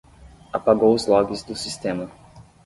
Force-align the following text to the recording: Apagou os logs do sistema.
Apagou 0.51 0.95
os 0.95 1.05
logs 1.05 1.43
do 1.43 1.55
sistema. 1.55 2.09